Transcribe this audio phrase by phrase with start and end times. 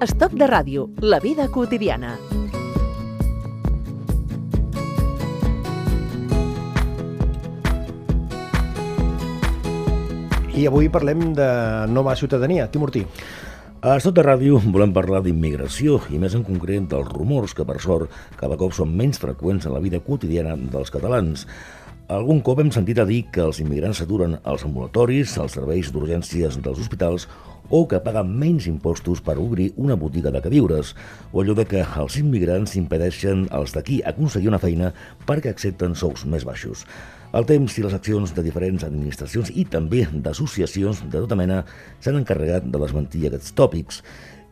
[0.00, 2.14] Estoc de ràdio, la vida quotidiana.
[10.56, 11.48] I avui parlem de
[11.92, 12.70] nova ciutadania.
[12.72, 13.04] Timortí.
[13.84, 17.76] A Estat de Ràdio volem parlar d'immigració i més en concret dels rumors que, per
[17.84, 18.08] sort,
[18.40, 21.44] cada cop són menys freqüents en la vida quotidiana dels catalans.
[22.10, 26.56] Algun cop hem sentit a dir que els immigrants s'aturen als ambulatoris, als serveis d'urgències
[26.58, 27.28] dels hospitals
[27.70, 30.90] o que paguen menys impostos per obrir una botiga de queviures,
[31.30, 34.90] o allò de que els immigrants impedeixen als d'aquí aconseguir una feina
[35.28, 36.82] perquè accepten sous més baixos.
[37.30, 41.62] El temps i les accions de diferents administracions i també d'associacions de tota mena
[42.02, 44.02] s'han encarregat de desmentir aquests tòpics.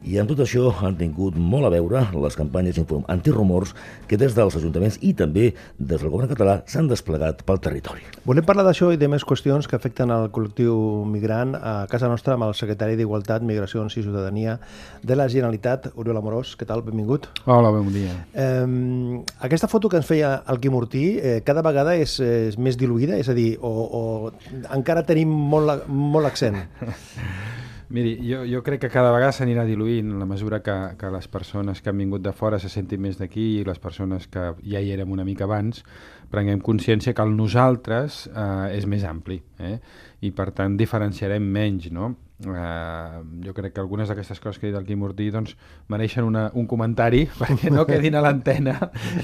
[0.07, 2.77] I amb tot això han tingut molt a veure les campanyes
[3.11, 3.73] antirumors
[4.07, 8.05] que des dels ajuntaments i també des del govern català s'han desplegat pel territori.
[8.29, 10.79] Volem parlar d'això i de més qüestions que afecten al col·lectiu
[11.11, 14.59] migrant a casa nostra amb el secretari d'Igualtat, Migracions i Ciutadania
[15.03, 16.55] de la Generalitat, Oriol Amorós.
[16.55, 16.87] Què tal?
[16.87, 17.27] Benvingut.
[17.47, 18.15] Hola, bon dia.
[18.39, 22.79] Eh, aquesta foto que ens feia el Quim Ortí eh, cada vegada és, és més
[22.79, 23.19] diluïda?
[23.19, 26.63] És a dir, o, o encara tenim molt, molt accent?
[27.89, 31.81] Miri, jo, jo crec que cada vegada s'anirà diluint la mesura que, que les persones
[31.81, 34.93] que han vingut de fora se sentin més d'aquí i les persones que ja hi
[34.93, 35.81] érem una mica abans
[36.29, 39.79] prenguem consciència que el nosaltres eh, és més ampli eh?
[40.21, 42.13] i per tant diferenciarem menys, no?
[42.39, 45.57] Uh, jo crec que algunes d'aquestes coses que ha dit el Quim Ortí doncs,
[45.91, 48.77] mereixen una, un comentari perquè no quedin a l'antena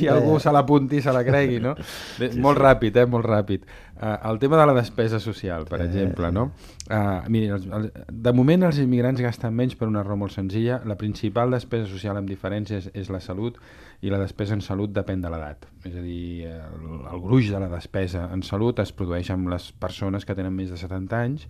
[0.03, 1.77] i algú se l'apunti i se la cregui no?
[2.19, 3.07] Bé, molt ràpid, eh?
[3.07, 6.48] molt ràpid uh, el tema de la despesa social per exemple no?
[6.91, 10.81] uh, miri, els, el, de moment els immigrants gasten menys per una raó molt senzilla
[10.83, 13.62] la principal despesa social amb diferència és, és la salut
[14.03, 17.61] i la despesa en salut depèn de l'edat és a dir, el, el gruix de
[17.61, 21.45] la despesa en salut es produeix amb les persones que tenen més de 70 anys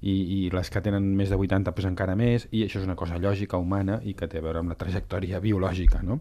[0.00, 2.96] i, i les que tenen més de 80 pues, encara més, i això és una
[2.98, 6.00] cosa lògica, humana, i que té a veure amb la trajectòria biològica.
[6.06, 6.20] No?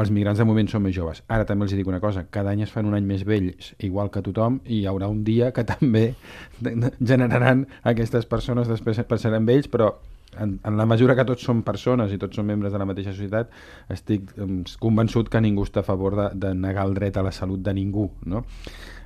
[0.00, 1.24] Els migrants de moment són més joves.
[1.26, 4.12] Ara també els dic una cosa, cada any es fan un any més vells, igual
[4.14, 6.12] que tothom, i hi haurà un dia que també
[7.12, 9.08] generaran aquestes persones després ser
[9.40, 9.94] vells, però
[10.38, 13.14] en, en la mesura que tots som persones i tots som membres de la mateixa
[13.14, 13.50] societat,
[13.90, 14.30] estic
[14.82, 17.74] convençut que ningú està a favor de, de negar el dret a la salut de
[17.74, 18.10] ningú.
[18.30, 18.44] No?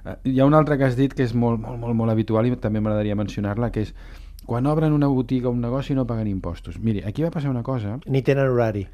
[0.05, 2.49] Uh, hi ha un altre que has dit que és molt, molt, molt, molt habitual
[2.49, 3.95] i també m'agradaria mencionar-la, que és
[4.45, 6.79] quan obren una botiga o un negoci no paguen impostos.
[6.79, 7.99] Miri, aquí va passar una cosa...
[8.07, 8.84] Ni tenen horari.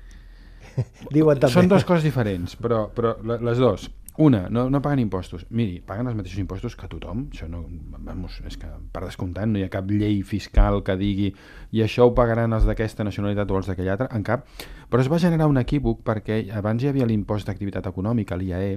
[1.15, 1.55] Diuen també.
[1.57, 3.89] Són dues coses diferents, però, però les dues.
[4.21, 5.47] Una, no, no paguen impostos.
[5.49, 7.23] Miri, paguen els mateixos impostos que tothom.
[7.33, 7.63] Això no,
[8.05, 11.31] vamos, és que per descomptant no hi ha cap llei fiscal que digui
[11.73, 14.45] i això ho pagaran els d'aquesta nacionalitat o els d'aquella altra, en cap.
[14.93, 18.75] Però es va generar un equívoc perquè abans hi havia l'impost d'activitat econòmica, l'IAE,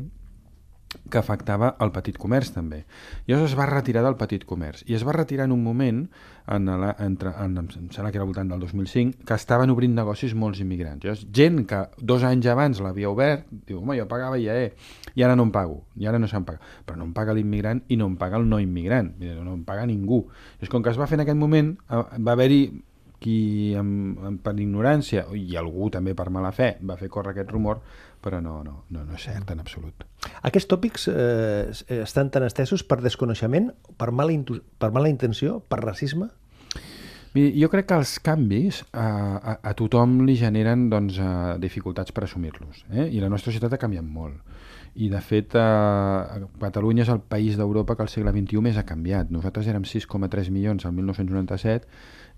[1.09, 2.83] que afectava el petit comerç també.
[3.27, 4.83] Llavors es va retirar del petit comerç.
[4.89, 6.03] I es va retirar en un moment,
[6.53, 10.35] en la, entre, en, em sembla que era voltant del 2005, que estaven obrint negocis
[10.35, 11.03] molts immigrants.
[11.03, 14.73] Llavors, gent que dos anys abans l'havia obert, diu, home, jo pagava ja, eh,
[15.15, 16.61] i ara no em pago, i ara no se'm paga.
[16.87, 19.85] Però no em paga l'immigrant i no em paga el no immigrant, no em paga
[19.89, 20.25] ningú.
[20.61, 22.63] És com que es va fer en aquell moment, eh, va haver-hi
[23.23, 27.55] qui amb, amb, per ignorància i algú també per mala fe va fer córrer aquest
[27.55, 27.81] rumor
[28.23, 30.05] però no, no, no, no és cert en absolut.
[30.47, 34.37] Aquests tòpics eh, estan tan estesos per desconeixement, per mala,
[34.79, 36.29] per mala intenció, per racisme?
[37.33, 42.13] Mira, jo crec que els canvis a, a, a tothom li generen doncs, uh, dificultats
[42.13, 42.85] per assumir-los.
[42.93, 43.07] Eh?
[43.17, 44.37] I la nostra societat ha canviat molt.
[44.93, 48.85] I, de fet, uh, Catalunya és el país d'Europa que al segle XXI més ha
[48.85, 49.33] canviat.
[49.33, 51.89] Nosaltres érem 6,3 milions al 1997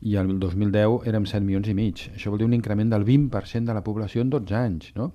[0.01, 2.07] i el 2010 érem 7 milions i mig.
[2.13, 4.91] Això vol dir un increment del 20% de la població en 12 anys.
[4.95, 5.11] No?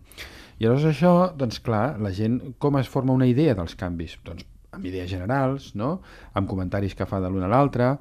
[0.61, 4.19] I aleshores això, doncs clar, la gent com es forma una idea dels canvis?
[4.25, 6.01] Doncs amb idees generals, no?
[6.35, 7.97] amb comentaris que fa de l'un a l'altre,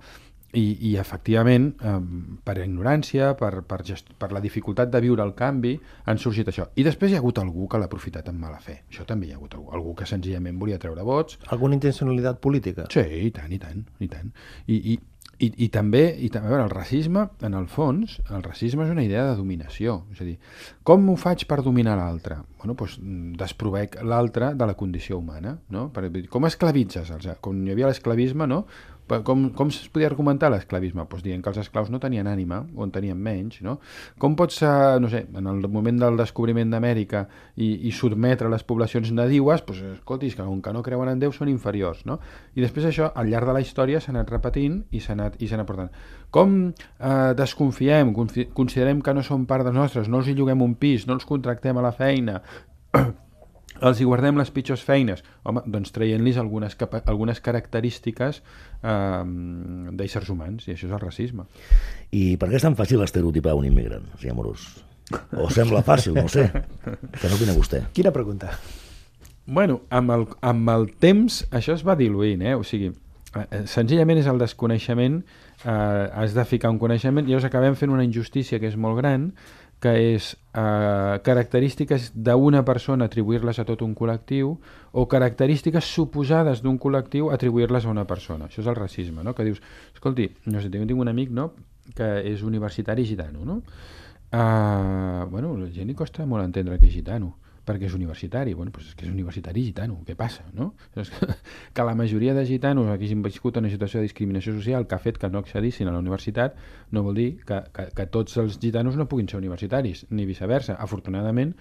[0.58, 1.96] i, i efectivament, eh,
[2.46, 5.76] per ignorància, per, per, gest, per la dificultat de viure el canvi,
[6.10, 6.66] han sorgit això.
[6.76, 8.80] I després hi ha hagut algú que l'ha aprofitat amb mala fe.
[8.90, 11.38] Això també hi ha hagut algú, algú que senzillament volia treure vots.
[11.54, 12.88] Alguna intencionalitat política?
[12.94, 13.86] Sí, i tant, i tant.
[14.00, 14.34] I, tant.
[14.66, 14.98] I, i,
[15.40, 19.06] i, i també, i també veure, el racisme, en el fons, el racisme és una
[19.06, 20.02] idea de dominació.
[20.12, 20.36] És a dir,
[20.84, 22.42] com m'ho faig per dominar l'altre?
[22.60, 22.98] Bueno, doncs
[23.40, 25.88] desprovec l'altre de la condició humana, no?
[25.96, 27.14] Per, com esclavitzes?
[27.46, 28.66] Com hi havia l'esclavisme, no?
[29.26, 31.06] Com, com es podia argumentar l'esclavisme?
[31.10, 33.80] Pues dient que els esclaus no tenien ànima, o en tenien menys, no?
[34.22, 34.62] Com pots,
[35.02, 37.26] no sé, en el moment del descobriment d'Amèrica
[37.56, 41.34] i, i sotmetre les poblacions nadiues, pues, escoltis, que com que no creuen en Déu
[41.36, 42.20] són inferiors, no?
[42.56, 45.50] I després això, al llarg de la història, s'ha anat repetint i s'ha anat, i
[45.54, 45.90] anat portant.
[46.34, 50.78] Com eh, desconfiem, considerem que no són part dels nostres, no els hi lloguem un
[50.80, 52.40] pis, no els contractem a la feina,
[53.82, 55.24] els hi guardem les pitjors feines?
[55.48, 58.42] Home, doncs traient-los algunes, algunes característiques
[58.84, 59.24] eh,
[60.00, 61.48] d'éssers humans, i això és el racisme.
[62.12, 64.70] I per què és tan fàcil estereotipar un immigrant, senyor Amorós?
[65.38, 66.46] O sembla fàcil, no ho sé.
[66.86, 67.82] Què n'opina vostè?
[67.96, 68.52] Quina pregunta?
[69.50, 72.54] Bueno, amb el, amb el temps això es va diluint, eh?
[72.54, 72.92] O sigui,
[73.34, 75.24] eh, eh, senzillament és el desconeixement,
[75.64, 79.02] eh, has de ficar un coneixement i llavors acabem fent una injustícia que és molt
[79.02, 79.32] gran,
[79.80, 84.58] que és eh, característiques d'una persona atribuir-les a tot un col·lectiu
[84.92, 88.50] o característiques suposades d'un col·lectiu atribuir-les a una persona.
[88.50, 89.34] Això és el racisme, no?
[89.36, 91.54] Que dius, escolti, no sé, tinc un amic no?
[91.96, 93.62] que és universitari gitano, no?
[94.30, 97.34] Uh, bueno, la gent li costa molt entendre que és gitano
[97.70, 98.56] perquè és universitari.
[98.58, 100.72] Bueno, doncs és que és universitari gitano, què passa, no?
[100.98, 105.02] És que, la majoria de gitanos que viscut una situació de discriminació social que ha
[105.02, 106.58] fet que no accedissin a la universitat
[106.92, 110.78] no vol dir que, que, que tots els gitanos no puguin ser universitaris, ni viceversa.
[110.82, 111.56] Afortunadament,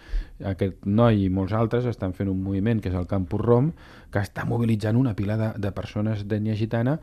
[0.53, 3.73] aquest noi i molts altres estan fent un moviment que és el Campus Rom,
[4.13, 6.99] que està mobilitzant una pila de, de persones d'ètnia gitana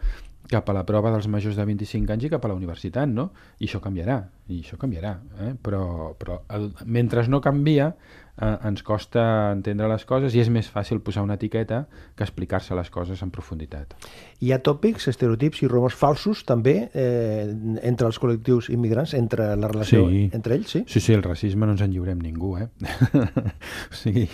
[0.49, 3.31] cap a la prova dels majors de 25 anys i cap a la universitat, no?
[3.59, 4.19] I això canviarà,
[4.53, 5.53] i això canviarà, eh?
[5.61, 7.91] però, però el, mentre no canvia
[8.41, 11.85] eh, ens costa entendre les coses i és més fàcil posar una etiqueta
[12.15, 13.95] que explicar-se les coses en profunditat.
[14.41, 17.47] Hi ha tòpics, estereotips i rumors falsos també eh,
[17.83, 20.29] entre els col·lectius immigrants, entre la relació Sí.
[20.33, 20.83] entre ells, sí?
[20.87, 22.67] Sí, sí, el racisme no ens en lliurem ningú, eh?
[23.91, 24.27] o sigui,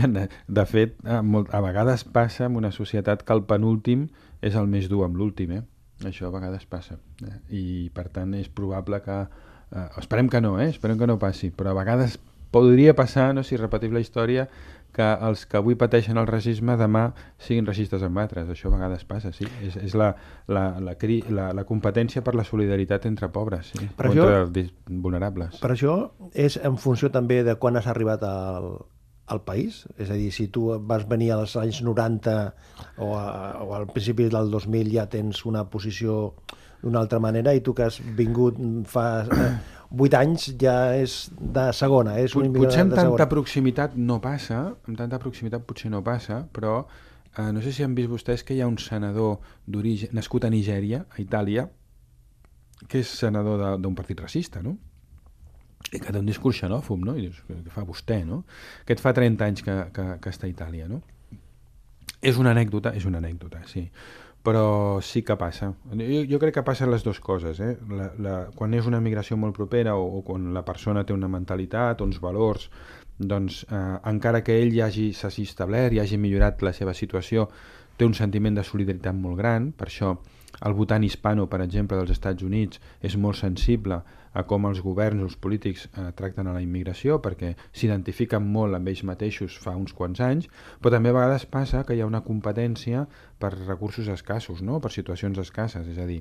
[0.00, 0.08] ha,
[0.48, 4.08] de fet, a, molt, a vegades passa en una societat que el penúltim
[4.40, 5.62] és el més dur amb l'últim, eh?
[6.06, 6.96] Això a vegades passa.
[7.26, 7.36] Eh?
[7.52, 9.16] I, per tant, és probable que...
[9.70, 10.70] Eh, esperem que no, eh?
[10.72, 12.16] Esperem que no passi, però a vegades
[12.50, 14.48] podria passar, no sé si repetim la història,
[14.90, 18.48] que els que avui pateixen el racisme demà siguin racistes amb altres.
[18.50, 19.46] Això a vegades passa, sí.
[19.62, 20.08] És, és la,
[20.50, 23.86] la, la, cri, la, la competència per la solidaritat entre pobres, sí.
[23.96, 25.60] Per això- els vulnerables.
[25.62, 25.94] Per això
[26.34, 28.72] és en funció també de quan has arribat al,
[29.30, 29.84] al país?
[29.96, 32.34] És a dir, si tu vas venir als anys 90
[32.98, 36.34] o, a, o al principi del 2000 ja tens una posició
[36.82, 38.56] d'una altra manera i tu que has vingut
[38.88, 39.06] fa
[39.90, 43.28] 8 anys ja és de segona, és un Pot- Potser amb de tanta segona.
[43.28, 46.84] proximitat no passa, amb tanta proximitat potser no passa, però
[47.36, 50.50] eh, no sé si han vist vostès que hi ha un senador d'origen nascut a
[50.50, 51.68] Nigèria, a Itàlia,
[52.88, 54.76] que és senador d'un partit racista, no?
[55.92, 57.16] I que té un discurs xenòfob, no?
[57.16, 58.44] I dius, què què fa vostè, no?
[58.84, 61.02] Aquest fa 30 anys que, que, que està a Itàlia, no?
[62.22, 63.86] És una anècdota, és una anècdota, sí.
[64.46, 65.74] Però sí que passa.
[65.92, 67.60] Jo, jo crec que passen les dues coses.
[67.60, 67.74] Eh?
[67.92, 71.28] La, la, quan és una migració molt propera o, o quan la persona té una
[71.28, 72.70] mentalitat, uns valors,
[73.20, 77.50] doncs eh, encara que ell ja hagi, s'hagi establert i hagi millorat la seva situació,
[78.00, 80.14] té un sentiment de solidaritat molt gran, per això
[80.64, 84.00] el votant hispano, per exemple, dels Estats Units és molt sensible
[84.32, 88.90] a com els governs els polítics eh, tracten a la immigració perquè s'identifiquen molt amb
[88.92, 90.48] ells mateixos fa uns quants anys,
[90.80, 93.06] però també a vegades passa que hi ha una competència
[93.40, 94.80] per recursos escassos, no?
[94.80, 96.20] per situacions escasses, és a dir,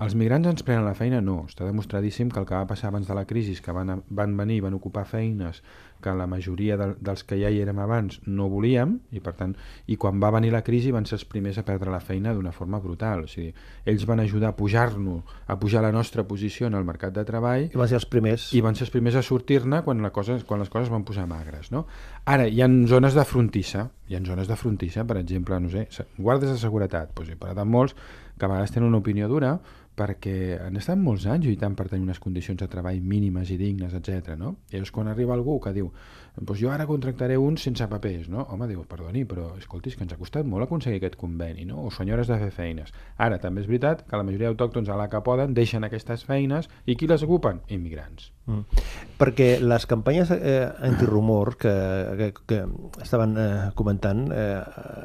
[0.00, 1.20] els migrants ens prenen la feina?
[1.20, 4.36] No, està demostradíssim que el que va passar abans de la crisi, que van, van
[4.38, 5.60] venir i van ocupar feines
[6.00, 9.52] que la majoria de, dels que ja hi érem abans no volíem, i per tant,
[9.92, 12.54] i quan va venir la crisi van ser els primers a perdre la feina d'una
[12.56, 13.52] forma brutal, o sigui,
[13.84, 17.68] ells van ajudar a pujar-nos, a pujar la nostra posició en el mercat de treball,
[17.68, 18.48] I van ser els primers.
[18.56, 21.26] i van ser els primers a sortir-ne quan, la cosa, quan les coses van posar
[21.28, 21.68] magres.
[21.74, 21.84] No?
[22.24, 25.86] Ara, hi ha zones de frontissa, hi ha zones de frontissa, per exemple, no sé,
[26.16, 27.96] guardes de seguretat, doncs he parlat amb molts
[28.40, 29.58] que a vegades tenen una opinió dura
[29.96, 33.94] perquè han estat molts anys lluitant per tenir unes condicions de treball mínimes i dignes,
[33.96, 34.36] etc.
[34.38, 34.56] No?
[34.70, 35.90] I llavors quan arriba algú que diu
[36.36, 38.46] doncs jo ara contractaré uns sense papers, no?
[38.54, 41.84] Home, diu, perdoni, però escolti, és que ens ha costat molt aconseguir aquest conveni, no?
[41.84, 42.92] O senyores de fer feines.
[43.18, 46.70] Ara, també és veritat que la majoria d'autòctons a la que poden deixen aquestes feines
[46.86, 47.60] i qui les ocupen?
[47.68, 48.30] Immigrants.
[48.50, 48.84] Mm.
[49.20, 51.74] Perquè les campanyes eh, antirumor que,
[52.18, 52.60] que, que
[53.02, 54.62] estaven eh, comentant eh,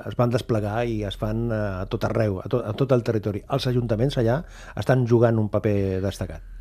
[0.07, 3.03] es van desplegar i es fan eh, a tot arreu, a tot, a tot el
[3.05, 3.43] territori.
[3.49, 4.39] Els ajuntaments allà
[4.75, 6.55] estan jugant un paper destacat.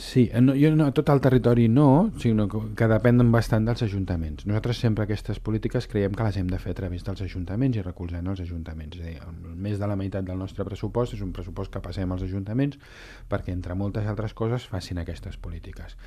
[0.00, 3.82] Sí, eh, no, jo no, tot el territori no, sinó que, que depenen bastant dels
[3.84, 4.46] ajuntaments.
[4.48, 7.84] Nosaltres sempre aquestes polítiques creiem que les hem de fer a través dels ajuntaments i
[7.84, 8.96] recolzant els ajuntaments.
[8.96, 12.16] És a dir, més de la meitat del nostre pressupost és un pressupost que passem
[12.16, 12.80] als ajuntaments
[13.28, 15.98] perquè, entre moltes altres coses, facin aquestes polítiques.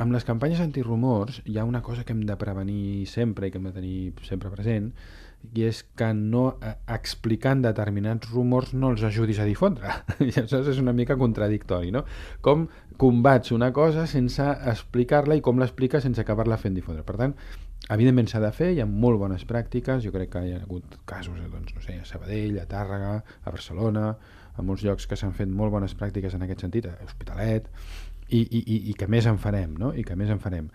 [0.00, 3.60] Amb les campanyes antirumors hi ha una cosa que hem de prevenir sempre i que
[3.60, 4.94] hem de tenir sempre present,
[5.56, 9.92] i és que no eh, explicant determinats rumors no els ajudis a difondre.
[10.26, 12.04] I això és una mica contradictori, no?
[12.44, 12.66] Com
[13.00, 17.04] combats una cosa sense explicar-la i com l'expliques sense acabar-la fent difondre.
[17.06, 17.36] Per tant,
[17.92, 20.98] evidentment s'ha de fer, hi ha molt bones pràctiques, jo crec que hi ha hagut
[21.08, 24.10] casos eh, doncs, no sé, a Sabadell, a Tàrrega, a Barcelona,
[24.56, 27.68] a molts llocs que s'han fet molt bones pràctiques en aquest sentit, a Hospitalet,
[28.28, 29.92] i, i, i, i que més en farem, no?
[29.94, 30.70] I que més en farem.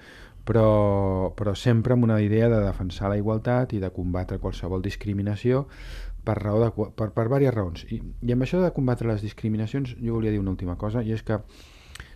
[0.47, 5.67] Però, però sempre amb una idea de defensar la igualtat i de combatre qualsevol discriminació
[6.25, 7.85] per, raó de, per, per diverses raons.
[7.93, 11.13] I, I amb això de combatre les discriminacions jo volia dir una última cosa, i
[11.13, 11.39] és que,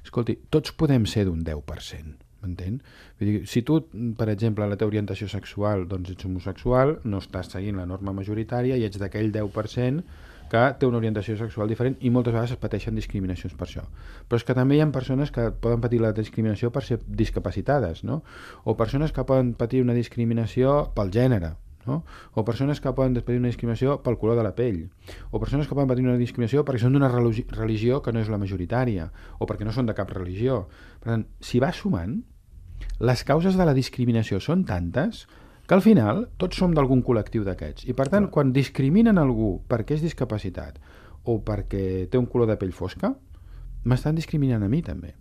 [0.03, 2.79] escolti, tots podem ser d'un 10%, m'entén?
[3.50, 3.82] Si tu,
[4.17, 8.77] per exemple, la teva orientació sexual doncs ets homosexual, no estàs seguint la norma majoritària
[8.77, 12.96] i ets d'aquell 10% que té una orientació sexual diferent i moltes vegades es pateixen
[12.98, 13.84] discriminacions per això.
[14.30, 18.04] Però és que també hi ha persones que poden patir la discriminació per ser discapacitades,
[18.04, 18.22] no?
[18.64, 22.04] o persones que poden patir una discriminació pel gènere, no?
[22.34, 24.86] o persones que poden patir una discriminació pel color de la pell,
[25.32, 28.42] o persones que poden patir una discriminació perquè són d'una religió que no és la
[28.42, 29.10] majoritària,
[29.40, 30.66] o perquè no són de cap religió.
[31.02, 32.22] Per tant, si va sumant,
[33.00, 35.25] les causes de la discriminació són tantes
[35.67, 37.88] que al final tots som d'algun col·lectiu d'aquests.
[37.89, 40.79] I per tant, quan discriminen algú perquè és discapacitat
[41.25, 43.12] o perquè té un color de pell fosca,
[43.86, 45.15] m'estan discriminant a mi també.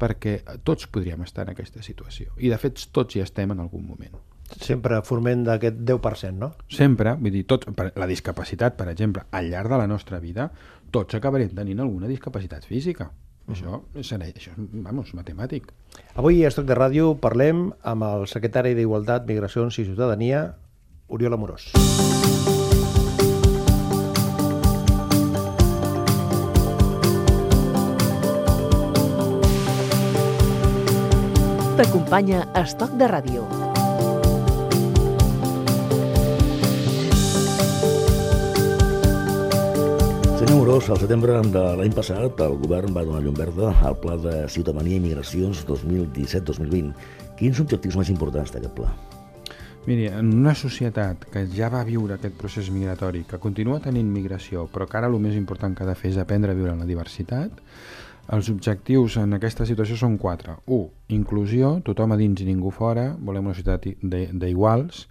[0.00, 2.32] Perquè tots podríem estar en aquesta situació.
[2.40, 4.16] I de fet tots hi estem en algun moment.
[4.50, 6.54] Sempre formant d'aquest 10%, no?
[6.72, 10.48] Sempre, vull dir, tots, la discapacitat, per exemple, al llarg de la nostra vida,
[10.90, 13.10] tots acabarem tenint alguna discapacitat física.
[13.50, 15.70] Això, serà, això és, vamos, matemàtic.
[16.14, 20.44] Avui a Estoc de Ràdio parlem amb el secretari d'Igualtat, Migracions i Ciutadania,
[21.10, 21.72] Oriol Amorós.
[31.80, 33.59] T'acompanya Estoc de Ràdio.
[40.70, 44.12] Senyor Amorós, al setembre de l'any passat el govern va donar llum verda al Pla
[44.22, 46.92] de Ciutadania i Migracions 2017-2020.
[47.40, 48.92] Quins objectius més importants d'aquest pla?
[49.88, 54.68] Miri, en una societat que ja va viure aquest procés migratori, que continua tenint migració,
[54.70, 56.86] però que ara el més important que ha de fer és aprendre a viure en
[56.86, 57.58] la diversitat,
[58.30, 60.54] els objectius en aquesta situació són quatre.
[60.70, 60.86] 1.
[61.18, 65.08] Inclusió, tothom a dins i ningú fora, volem una societat d'iguals.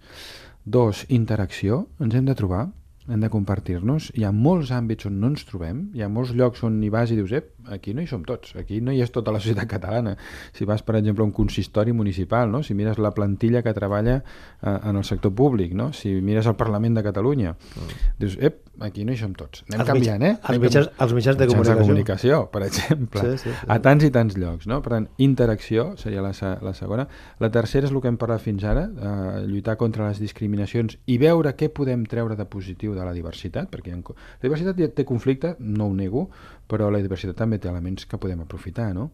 [0.64, 1.08] 2.
[1.20, 2.70] Interacció, ens hem de trobar,
[3.10, 4.10] hem de compartir-nos.
[4.16, 7.10] Hi ha molts àmbits on no ens trobem, hi ha molts llocs on hi vas
[7.10, 9.68] i dius, ep, aquí no hi som tots, aquí no hi és tota la societat
[9.70, 10.16] catalana.
[10.56, 12.62] Si vas, per exemple, a un consistori municipal, no?
[12.62, 15.92] si mires la plantilla que treballa eh, en el sector públic, no?
[15.92, 18.00] si mires el Parlament de Catalunya, mm.
[18.20, 19.64] dius, ep, aquí no hi som tots.
[19.68, 20.32] Anem els canviant, eh?
[20.50, 21.76] Els mitjans, els mitjans de comunicació.
[21.76, 23.24] de comunicació, per exemple.
[23.24, 23.68] Sí, sí, sí.
[23.68, 24.80] A tants i tants llocs, no?
[24.84, 26.32] Per tant, interacció seria la,
[26.64, 27.06] la segona.
[27.42, 31.18] La tercera és el que hem parlat fins ara, eh, lluitar contra les discriminacions i
[31.20, 35.06] veure què podem treure de positiu de la diversitat, perquè ha, la diversitat ja té
[35.08, 36.28] conflicte, no ho nego,
[36.68, 39.10] però la diversitat també té elements que podem aprofitar, no?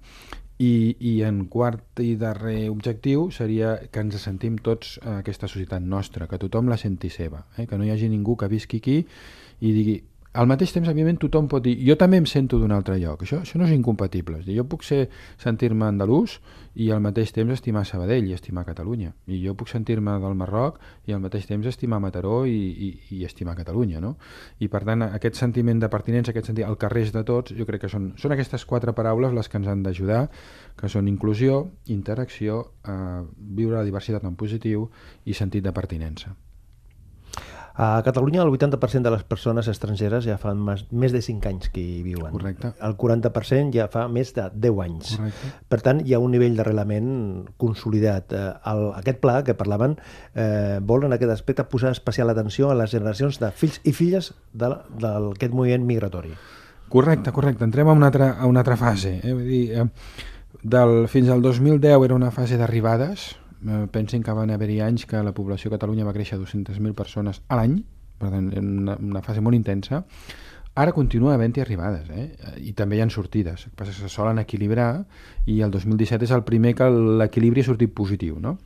[0.56, 6.28] I, i en quart i darrer objectiu seria que ens sentim tots aquesta societat nostra,
[6.30, 7.66] que tothom la senti seva, eh?
[7.68, 9.02] que no hi hagi ningú que visqui aquí
[9.60, 9.98] i digui
[10.36, 13.24] al mateix temps, evidentment, tothom pot dir jo també em sento d'un altre lloc.
[13.24, 14.40] Això, això no és incompatible.
[14.42, 16.36] És dir, jo puc sentir-me andalús
[16.76, 19.14] i al mateix temps estimar Sabadell i estimar Catalunya.
[19.32, 20.78] I jo puc sentir-me del Marroc
[21.08, 24.00] i al mateix temps estimar Mataró i, i, i estimar Catalunya.
[24.04, 24.16] No?
[24.60, 27.86] I per tant, aquest sentiment de pertinença, aquest sentiment, el carrer de tots, jo crec
[27.86, 30.26] que són, són aquestes quatre paraules les que ens han d'ajudar,
[30.76, 31.62] que són inclusió,
[31.92, 34.90] interacció, eh, viure la diversitat en positiu
[35.24, 36.36] i sentit de pertinença.
[37.76, 41.68] A Catalunya el 80% de les persones estrangeres ja fa més, més de 5 anys
[41.74, 42.32] que hi viuen.
[42.32, 42.72] Correcte.
[42.80, 45.10] El 40% ja fa més de 10 anys.
[45.18, 45.50] Correcte.
[45.68, 47.10] Per tant, hi ha un nivell d'arrelament
[47.60, 48.32] consolidat.
[48.32, 49.98] Eh, El, aquest pla que parlaven
[50.32, 54.32] eh, vol en aquest aspecte posar especial atenció a les generacions de fills i filles
[54.56, 56.32] d'aquest moviment migratori.
[56.88, 57.66] Correcte, correcte.
[57.68, 59.18] Entrem a una altra, a una altra fase.
[59.20, 59.34] Eh?
[59.34, 59.88] Vull dir, eh,
[60.62, 63.34] del, fins al 2010 era una fase d'arribades.
[63.64, 67.40] Eh, pensin que van haver-hi anys que la població a Catalunya va créixer 200.000 persones
[67.48, 67.78] a l'any,
[68.20, 70.02] per tant, una, una fase molt intensa.
[70.76, 72.26] Ara continua havent-hi arribades, eh?
[72.60, 73.64] i també hi ha sortides.
[73.64, 75.06] El que passa que se solen equilibrar
[75.48, 78.36] i el 2017 és el primer que l'equilibri ha sortit positiu.
[78.44, 78.58] No?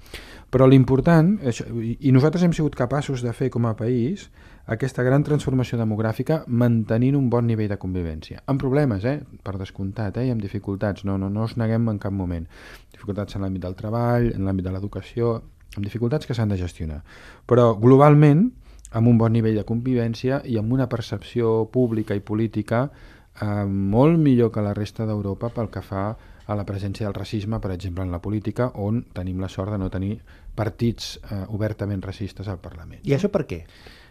[0.50, 4.26] Però l'important, i nosaltres hem sigut capaços de fer com a país
[4.74, 8.42] aquesta gran transformació demogràfica mantenint un bon nivell de convivència.
[8.50, 9.20] Amb problemes, eh?
[9.46, 10.26] per descomptat, eh?
[10.26, 12.50] i amb dificultats, no, no, no us neguem en cap moment.
[12.90, 15.36] Dificultats en l'àmbit del treball, en l'àmbit de l'educació,
[15.76, 17.00] amb dificultats que s'han de gestionar.
[17.46, 18.48] Però globalment,
[18.90, 24.18] amb un bon nivell de convivència i amb una percepció pública i política eh, molt
[24.18, 26.10] millor que la resta d'Europa pel que fa
[26.50, 29.78] a la presència del racisme, per exemple, en la política, on tenim la sort de
[29.78, 30.16] no tenir
[30.58, 33.04] partits eh, obertament racistes al Parlament.
[33.06, 33.60] I això per què?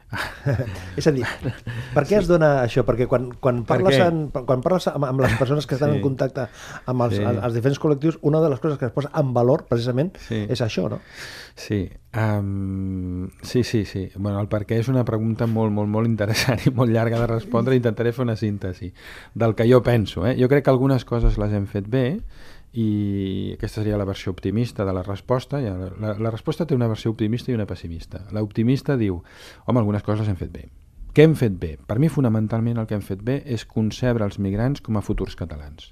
[1.00, 1.24] és a dir,
[1.94, 2.82] per què es dona això?
[2.88, 4.08] Perquè quan, quan parles, què?
[4.10, 5.98] en, quan parles amb, amb les persones que estan Sí.
[5.98, 6.48] en contacte
[6.90, 7.24] amb els, Sí.
[7.24, 10.46] els, els diferents col·lectius, una de les coses que es posa en valor, precisament, Sí.
[10.50, 11.00] és això, no?
[11.56, 14.10] Sí, um, sí, sí, sí.
[14.16, 17.28] Bueno, el per què és una pregunta molt, molt, molt interessant i molt llarga de
[17.28, 17.76] respondre.
[17.76, 18.92] Intentaré fer una síntesi
[19.36, 20.26] del que jo penso.
[20.26, 20.36] Eh?
[20.40, 22.06] Jo crec que algunes coses les hem fet bé
[22.74, 25.62] i aquesta seria la versió optimista de la resposta.
[25.62, 28.26] La, la, la resposta té una versió optimista i una pessimista.
[28.36, 29.22] L'optimista diu,
[29.66, 30.68] home, algunes coses les hem fet bé.
[31.16, 31.72] Què hem fet bé?
[31.90, 35.36] Per mi, fonamentalment, el que hem fet bé és concebre els migrants com a futurs
[35.40, 35.90] catalans.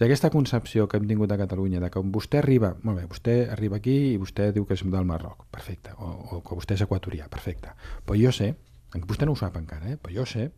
[0.00, 3.34] Sigui, aquesta concepció que hem tingut a Catalunya, de que vostè arriba, molt bé, vostè
[3.52, 6.86] arriba aquí i vostè diu que és del Marroc, perfecte, o, o que vostè és
[6.86, 7.74] equatorià, perfecte,
[8.06, 8.54] però jo sé,
[8.96, 9.98] vostè no ho sap encara, eh?
[10.00, 10.48] però jo sé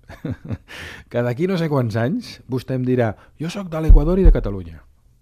[1.10, 4.36] que d'aquí no sé quants anys vostè em dirà, jo sóc de l'Equador i de
[4.36, 4.78] Catalunya.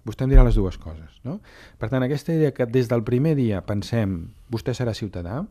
[0.06, 1.20] Vostè em dirà les dues coses.
[1.26, 1.38] No?
[1.78, 5.42] Per tant, aquesta idea que des del primer dia pensem vostè serà ciutadà,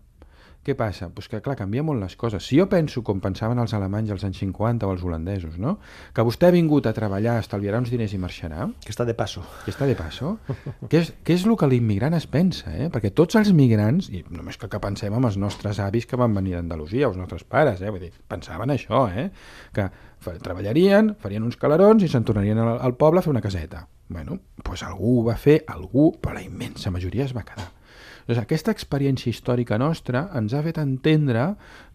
[0.60, 1.08] què passa?
[1.16, 2.44] Pues que, clar, canvia molt les coses.
[2.44, 5.78] Si jo penso com pensaven els alemanys als anys 50 o els holandesos, no?
[6.14, 8.66] que vostè ha vingut a treballar, estalviarà uns diners i marxarà...
[8.84, 9.44] Que està de passo.
[9.64, 10.34] Que està de passo.
[10.92, 12.74] què, és, què és el que l'immigrant es pensa?
[12.76, 12.90] Eh?
[12.92, 16.36] Perquè tots els migrants, i només que, que pensem en els nostres avis que van
[16.36, 17.94] venir d'Andalusia, els nostres pares, eh?
[17.94, 19.30] Vull dir, pensaven això, eh?
[19.74, 19.88] que
[20.44, 23.88] treballarien, farien uns calarons i se'n tornarien al, al poble a fer una caseta.
[24.10, 27.70] Bueno, doncs algú ho va fer, algú, però la immensa majoria es va quedar.
[28.30, 31.46] Doncs aquesta experiència històrica nostra ens ha fet entendre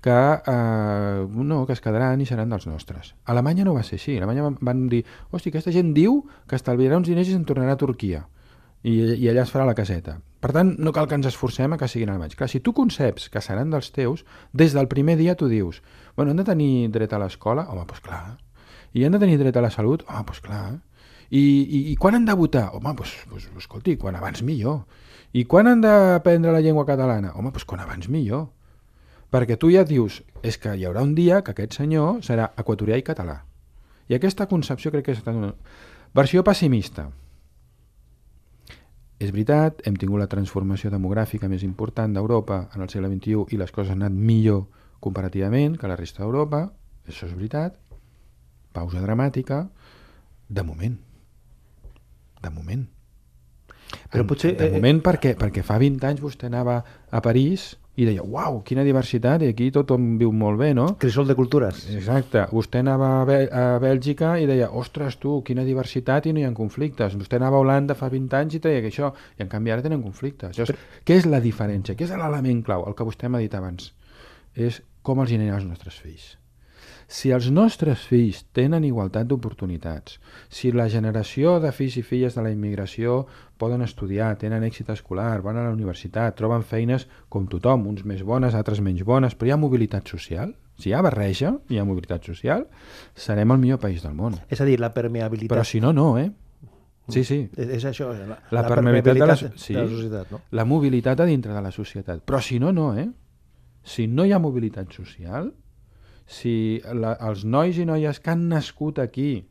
[0.03, 0.15] que,
[0.51, 3.15] eh, no, que es quedaran i seran dels nostres.
[3.25, 4.17] A Alemanya no va ser així.
[4.17, 7.75] A Alemanya van dir, hosti, aquesta gent diu que estalviarà uns diners i se'n tornarà
[7.75, 8.25] a Turquia
[8.85, 10.19] i, i allà es farà la caseta.
[10.45, 12.37] Per tant, no cal que ens esforcem a que siguin alemanys.
[12.37, 15.81] Clar, si tu conceps que seran dels teus, des del primer dia tu dius,
[16.17, 17.65] bueno, han de tenir dret a l'escola?
[17.73, 18.37] Home, doncs clar.
[18.93, 20.05] I han de tenir dret a la salut?
[20.11, 20.67] Home, doncs clar.
[21.35, 22.69] I, i, i quan han de votar?
[22.77, 24.85] Home, doncs, doncs escolti, quan abans millor.
[25.35, 27.33] I quan han d'aprendre la llengua catalana?
[27.35, 28.47] Home, doncs quan abans millor.
[29.35, 33.01] Perquè tu ja dius, és que hi haurà un dia que aquest senyor serà equatorià
[33.01, 33.41] i català.
[34.07, 35.51] I aquesta concepció crec que és una
[36.15, 37.09] versió pessimista.
[39.19, 43.59] És veritat, hem tingut la transformació demogràfica més important d'Europa en el segle XXI i
[43.59, 44.67] les coses han anat millor
[45.03, 46.69] comparativament que la resta d'Europa,
[47.09, 47.75] això és veritat,
[48.77, 49.65] pausa dramàtica,
[50.49, 50.95] de moment.
[52.45, 52.85] De moment.
[54.13, 54.55] Però potser...
[54.59, 58.59] De eh, moment perquè, perquè fa 20 anys vostè anava a París i deia, uau,
[58.67, 60.89] quina diversitat, i aquí tothom viu molt bé, no?
[60.99, 61.85] Crisol de cultures.
[61.95, 62.43] Exacte.
[62.51, 66.53] Vostè anava a, a Bèlgica i deia, ostres, tu, quina diversitat i no hi ha
[66.57, 67.15] conflictes.
[67.21, 69.87] Vostè anava a Holanda fa 20 anys i deia que això, i en canvi ara
[69.87, 70.59] tenen conflictes.
[70.59, 71.03] Llavors, Però...
[71.07, 71.95] què és la diferència?
[71.95, 72.89] Què és l'element clau?
[72.91, 73.93] El que vostè m'ha dit abans.
[74.55, 76.33] És com els generem els nostres fills.
[77.07, 82.45] Si els nostres fills tenen igualtat d'oportunitats, si la generació de fills i filles de
[82.45, 83.25] la immigració
[83.61, 88.23] poden estudiar, tenen èxit escolar, van a la universitat, troben feines com tothom, uns més
[88.25, 91.85] bones, altres menys bones, però hi ha mobilitat social, si hi ha barreja, hi ha
[91.87, 92.67] mobilitat social,
[93.15, 94.41] serem el millor país del món.
[94.51, 95.53] És a dir, la permeabilitat...
[95.55, 96.31] Però si no, no, eh?
[97.13, 97.43] Sí, sí.
[97.61, 100.31] És, això, la, la, la permeabilitat, de la, sí, de la societat.
[100.33, 100.41] No?
[100.57, 102.23] La mobilitat a dintre de la societat.
[102.25, 103.07] Però si no, no, eh?
[103.85, 105.51] Si no hi ha mobilitat social,
[106.27, 109.45] si la, els nois i noies que han nascut aquí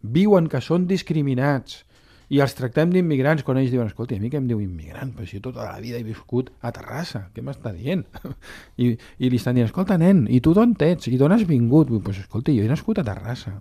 [0.00, 1.82] viuen que són discriminats
[2.28, 5.12] i els tractem d'immigrants quan ells diuen, escolta, a mi què em diu immigrant?
[5.14, 8.02] Però si tota la vida he viscut a Terrassa, què m'està dient?
[8.82, 11.06] I, I li estan dient, escolta, nen, i tu d'on ets?
[11.06, 11.92] I d'on has vingut?
[11.92, 13.60] Doncs pues, escolta, jo he nascut a Terrassa.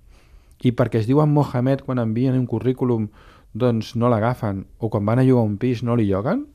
[0.66, 3.12] I perquè es diuen Mohamed quan envien un currículum
[3.54, 6.48] doncs no l'agafen, o quan van a llogar un pis no li lloguen,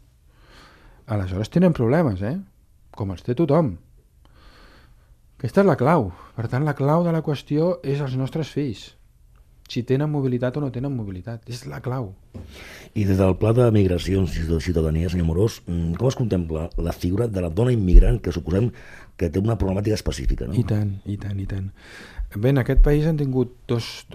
[1.07, 2.37] aleshores tenen problemes, eh?
[2.97, 3.77] Com els té tothom.
[5.41, 6.11] Aquesta és la clau.
[6.37, 8.91] Per tant, la clau de la qüestió és els nostres fills.
[9.73, 11.47] Si tenen mobilitat o no tenen mobilitat.
[11.49, 12.11] És la clau.
[12.93, 16.69] I des del pla de migracions i de ciutadania, senyor Morós, mm, com es contempla
[16.77, 18.69] la figura de la dona immigrant que suposem
[19.17, 20.45] que té una problemàtica específica?
[20.45, 20.59] No?
[20.61, 21.71] I tant, i tant, i tant.
[22.37, 24.07] Bé, en aquest país han tingut dos...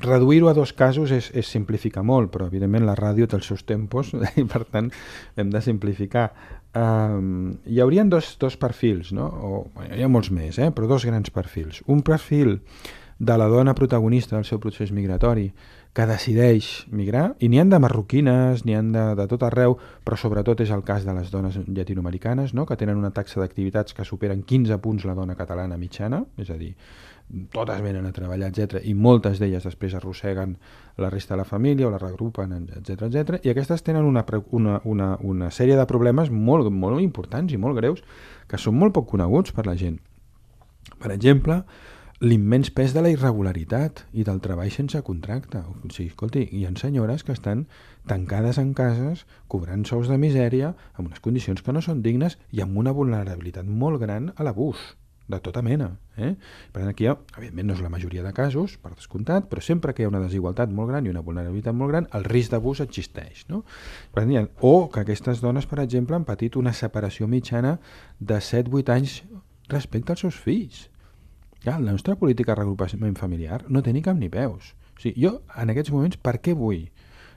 [0.00, 3.66] Reduir-ho a dos casos és, és simplificar molt, però evidentment la ràdio té els seus
[3.68, 4.92] tempos i per tant
[5.36, 6.30] hem de simplificar.
[6.72, 9.26] Um, hi haurien dos, dos perfils, no?
[9.26, 10.70] o, bueno, hi ha molts més, eh?
[10.70, 11.82] però dos grans perfils.
[11.90, 12.60] Un perfil
[13.18, 15.50] de la dona protagonista del seu procés migratori
[15.92, 19.74] que decideix migrar, i n'hi han de marroquines, n'hi han de, de tot arreu,
[20.06, 22.64] però sobretot és el cas de les dones llatinoamericanes, no?
[22.66, 26.58] que tenen una taxa d'activitats que superen 15 punts la dona catalana mitjana, és a
[26.60, 26.76] dir,
[27.52, 30.56] totes venen a treballar, etc i moltes d'elles després arrosseguen
[31.00, 34.80] la resta de la família o la regrupen, etc etc i aquestes tenen una, una,
[34.84, 38.02] una, una sèrie de problemes molt, molt importants i molt greus
[38.50, 40.00] que són molt poc coneguts per la gent.
[40.98, 41.60] Per exemple,
[42.20, 45.62] l'immens pes de la irregularitat i del treball sense contracte.
[45.62, 47.66] O sigui, escolti, hi ha senyores que estan
[48.10, 52.64] tancades en cases, cobrant sous de misèria, amb unes condicions que no són dignes i
[52.64, 54.90] amb una vulnerabilitat molt gran a l'abús
[55.30, 55.92] de tota mena.
[56.16, 56.34] Eh?
[56.72, 59.94] Per tant, aquí, ha, evidentment, no és la majoria de casos, per descomptat, però sempre
[59.94, 62.82] que hi ha una desigualtat molt gran i una vulnerabilitat molt gran, el risc d'abús
[62.84, 63.46] existeix.
[63.48, 63.62] No?
[64.14, 67.78] Per tant, o que aquestes dones, per exemple, han patit una separació mitjana
[68.18, 69.20] de 7-8 anys
[69.70, 70.88] respecte als seus fills.
[71.64, 74.74] Ja, la nostra política de regrupament familiar no té ni cap ni peus.
[74.96, 76.88] O sigui, jo, en aquests moments, per què vull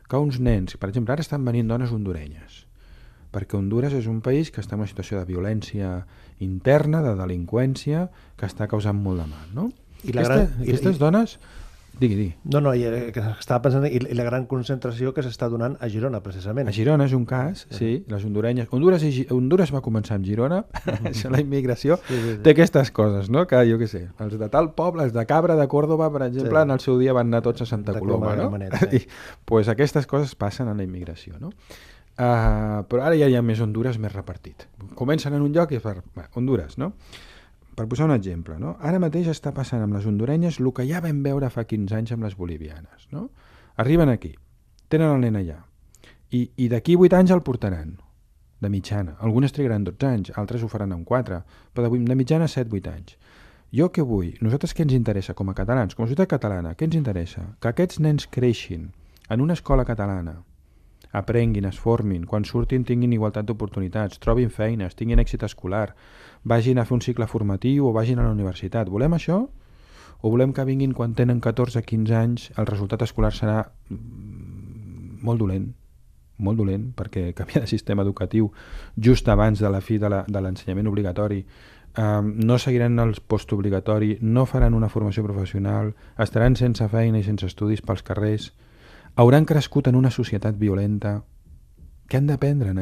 [0.10, 2.64] que uns nens, per exemple, ara estan venint dones hondurenyes,
[3.34, 6.06] perquè Honduras és un país que està en una situació de violència
[6.44, 9.50] interna, de delinqüència, que està causant molt de mal.
[9.58, 9.68] No?
[10.04, 10.64] I la Aquesta, gran...
[10.68, 11.02] Aquestes I...
[11.02, 11.38] dones
[11.94, 12.36] Digui, digui.
[12.50, 15.76] No, no, i, eh, que estava pensant i, i la gran concentració que s'està donant
[15.78, 16.68] a Girona, precisament.
[16.72, 18.68] A Girona és un cas, sí, les hondurenyes.
[18.74, 20.64] Honduras, i, Honduras va començar amb Girona,
[21.06, 22.40] això la immigració Sí, sí, sí.
[22.46, 23.46] té aquestes coses, no?
[23.50, 26.58] Que jo què sé, els de tal poble, els de Cabra, de Còrdoba, per exemple,
[26.58, 26.66] Sí.
[26.66, 28.50] en el seu dia van anar tots a Santa De Coloma, Coloma no?
[28.50, 29.04] Gramenet, sí.
[29.06, 31.54] I, pues aquestes coses passen en la immigració, no?
[32.14, 34.68] Uh, però ara ja hi ha més Honduras més repartit.
[34.96, 35.96] Comencen en un lloc i per...
[36.14, 36.92] Bé, Honduras, no?
[37.74, 38.76] Per posar un exemple, no?
[38.86, 42.14] Ara mateix està passant amb les hondurenyes el que ja vam veure fa 15 anys
[42.14, 43.32] amb les bolivianes, no?
[43.82, 44.36] Arriben aquí,
[44.94, 45.58] tenen el nen allà,
[46.30, 47.96] i, i d'aquí 8 anys el portaran,
[48.62, 49.18] de mitjana.
[49.20, 51.42] Algunes trigaran 12 anys, altres ho faran en 4,
[51.74, 53.18] però de, de mitjana 7-8 anys.
[53.74, 54.36] Jo què vull?
[54.46, 56.76] Nosaltres què ens interessa com a catalans, com a societat catalana?
[56.78, 57.48] Què ens interessa?
[57.60, 58.92] Que aquests nens creixin
[59.34, 60.44] en una escola catalana,
[61.14, 65.94] aprenguin, es formin, quan surtin tinguin igualtat d'oportunitats, trobin feines, tinguin èxit escolar,
[66.44, 68.90] vagin a fer un cicle formatiu o vagin a la universitat.
[68.90, 69.44] Volem això?
[70.24, 75.70] O volem que vinguin quan tenen 14-15 anys, el resultat escolar serà mm, molt dolent,
[76.44, 78.52] molt dolent, perquè canviar de sistema educatiu
[78.98, 81.44] just abans de la fi de l'ensenyament obligatori
[81.96, 87.46] Um, no seguiran el postobligatori, no faran una formació professional, estaran sense feina i sense
[87.46, 88.48] estudis pels carrers,
[89.16, 91.22] hauran crescut en una societat violenta.
[92.10, 92.74] Què han d'aprendre?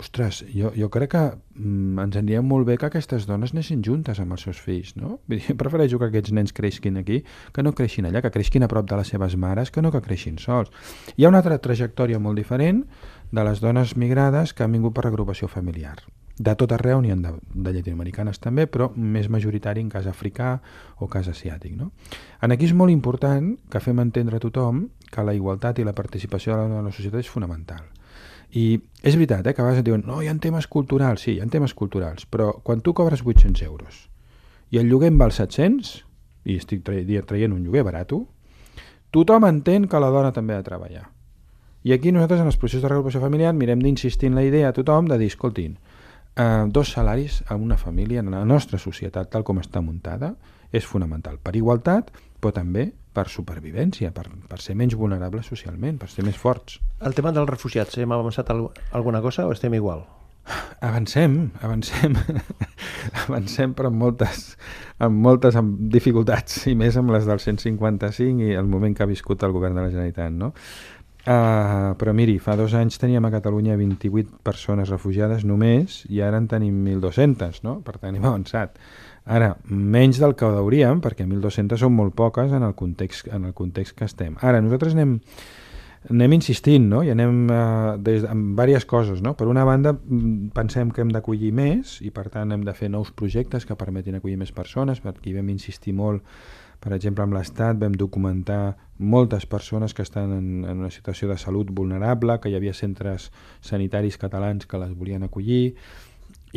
[0.00, 4.22] Ostres, jo, jo crec que mm, ens aniria molt bé que aquestes dones anessin juntes
[4.22, 5.18] amb els seus fills, no?
[5.28, 7.20] Vull dir, prefereixo que aquests nens creixin aquí,
[7.52, 10.00] que no creixin allà, que creixin a prop de les seves mares, que no que
[10.00, 10.72] creixin sols.
[11.16, 12.86] Hi ha una altra trajectòria molt diferent
[13.32, 15.98] de les dones migrades que han vingut per agrupació familiar.
[16.38, 20.54] De tot arreu n'hi ha de, de llatinoamericanes també, però més majoritari en cas africà
[20.98, 21.74] o cas asiàtic.
[21.76, 21.90] No?
[22.42, 25.96] En aquí és molt important que fem entendre a tothom que la igualtat i la
[25.96, 27.84] participació de la, de la societat és fonamental.
[28.52, 31.36] I és veritat, eh, que a vegades et diuen no, hi ha temes culturals, sí,
[31.36, 34.08] hi ha temes culturals, però quan tu cobres 800 euros
[34.72, 35.98] i el lloguer en val 700,
[36.48, 38.24] i estic traient, un lloguer barato,
[39.12, 41.10] tothom entén que la dona també ha de treballar.
[41.84, 44.72] I aquí nosaltres en els processos de regulació familiar mirem d'insistir en la idea a
[44.72, 45.76] tothom de dir, escoltin,
[46.36, 50.34] eh, dos salaris en una família, en la nostra societat tal com està muntada,
[50.72, 51.38] és fonamental.
[51.42, 56.38] Per igualtat, però també per supervivència, per, per ser menys vulnerables socialment, per ser més
[56.40, 56.78] forts.
[57.04, 60.06] El tema dels refugiats, hem avançat al- alguna cosa o estem igual?
[60.82, 62.16] Avancem, avancem,
[63.28, 64.56] avancem però amb moltes,
[64.98, 69.10] amb moltes amb dificultats i més amb les del 155 i el moment que ha
[69.10, 70.52] viscut el govern de la Generalitat, no?
[71.22, 76.40] Uh, però miri, fa dos anys teníem a Catalunya 28 persones refugiades només i ara
[76.42, 77.76] en tenim 1.200, no?
[77.86, 78.80] Per tant, hem avançat.
[79.30, 83.54] Ara, menys del que hauríem, perquè 1.200 són molt poques en el context, en el
[83.54, 84.34] context que estem.
[84.42, 85.20] Ara, nosaltres anem,
[86.10, 87.04] anem insistint, no?
[87.06, 89.36] I anem eh, des, amb diverses coses, no?
[89.38, 89.94] Per una banda,
[90.58, 94.18] pensem que hem d'acollir més i, per tant, hem de fer nous projectes que permetin
[94.18, 96.26] acollir més persones, perquè hi vam insistir molt
[96.82, 101.38] per exemple, amb l'Estat vam documentar moltes persones que estan en, en una situació de
[101.38, 103.30] salut vulnerable, que hi havia centres
[103.62, 105.76] sanitaris catalans que les volien acollir,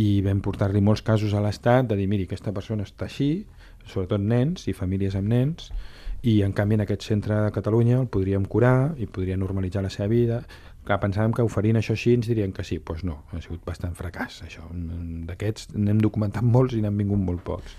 [0.01, 3.45] i vam portar-li molts casos a l'Estat de dir, miri, aquesta persona està així,
[3.85, 5.69] sobretot nens i famílies amb nens,
[6.25, 9.93] i en canvi en aquest centre de Catalunya el podríem curar i podria normalitzar la
[9.93, 10.39] seva vida.
[10.86, 13.95] Clar, pensàvem que oferint això així ens dirien que sí, doncs no, ha sigut bastant
[13.98, 14.67] fracàs això.
[15.26, 17.74] D'aquests n'hem documentat molts i n'han vingut molt pocs.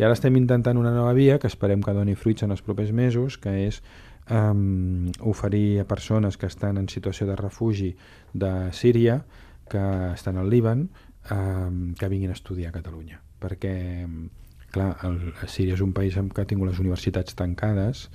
[0.00, 2.94] I ara estem intentant una nova via que esperem que doni fruits en els propers
[2.96, 3.82] mesos, que és
[4.30, 7.92] um, oferir a persones que estan en situació de refugi
[8.32, 9.20] de Síria,
[9.68, 9.84] que
[10.14, 10.88] estan al Líban,
[11.30, 13.20] um, que vinguin a estudiar a Catalunya.
[13.38, 13.74] Perquè,
[14.72, 18.08] clar, el, Síria és un país que ha tingut les universitats tancades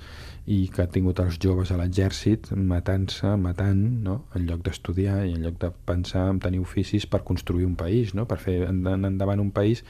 [0.46, 4.18] i que ha tingut els joves a l'exèrcit matant-se, matant, no?
[4.36, 8.12] en lloc d'estudiar i en lloc de pensar en tenir oficis per construir un país,
[8.14, 8.26] no?
[8.28, 9.82] per fer en- en- endavant un país,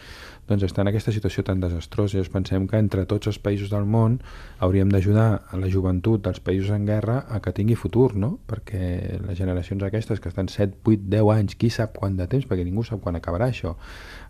[0.47, 2.15] doncs està en aquesta situació tan desastrosa.
[2.17, 4.21] Llavors pensem que entre tots els països del món
[4.61, 8.39] hauríem d'ajudar a la joventut dels països en guerra a que tingui futur, no?
[8.47, 12.47] perquè les generacions aquestes que estan 7, 8, 10 anys, qui sap quant de temps,
[12.47, 13.75] perquè ningú sap quan acabarà això,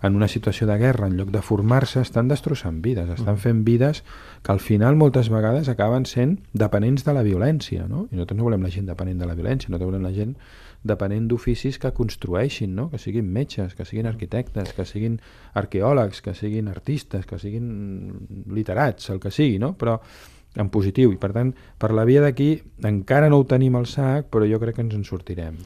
[0.02, 4.02] en una situació de guerra, en lloc de formar-se, estan destrossant vides, estan fent vides
[4.42, 8.06] que al final moltes vegades acaben sent dependents de la violència, no?
[8.10, 10.36] I nosaltres no volem la gent dependent de la violència, nosaltres volem la gent
[10.84, 12.90] depenent d'oficis que construeixin, no?
[12.92, 15.16] que siguin metges, que siguin arquitectes, que siguin
[15.56, 19.72] arqueòlegs, que siguin artistes, que siguin literats, el que sigui, no?
[19.80, 19.96] però
[20.60, 21.10] en positiu.
[21.16, 22.52] I per tant, per la via d'aquí
[22.84, 25.58] encara no ho tenim al sac, però jo crec que ens en sortirem.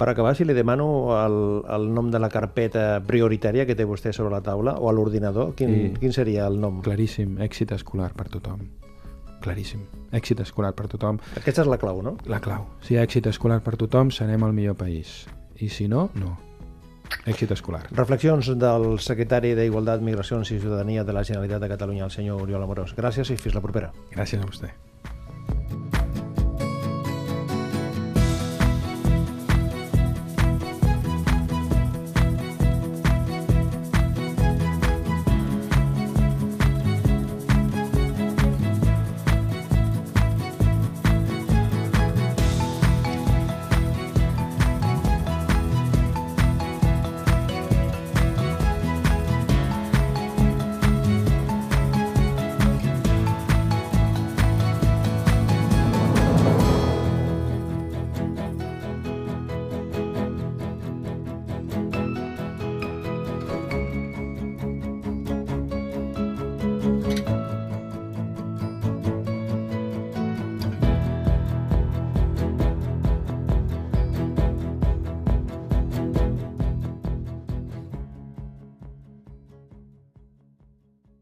[0.00, 0.86] Per acabar, si li demano
[1.20, 1.34] el,
[1.68, 5.52] el nom de la carpeta prioritària que té vostè sobre la taula o a l'ordinador,
[5.58, 5.82] quin, Sí.
[6.00, 6.78] quin seria el nom?
[6.80, 8.62] Claríssim, èxit escolar per tothom.
[9.44, 9.84] Claríssim,
[10.16, 11.20] èxit escolar per tothom.
[11.36, 12.16] Aquesta és la clau, no?
[12.24, 12.64] La clau.
[12.80, 15.26] Si hi ha èxit escolar per tothom, serem el millor país.
[15.60, 16.38] I si no, no.
[17.26, 17.82] èxit escolar.
[17.92, 22.62] Reflexions del secretari d'Igualtat, Migracions i Ciutadania de la Generalitat de Catalunya, el senyor Oriol
[22.62, 22.96] Amorós.
[22.96, 23.92] Gràcies i fins la propera.
[24.14, 24.72] Gràcies a vostè.